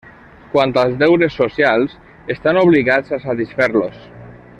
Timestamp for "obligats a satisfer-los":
2.63-4.01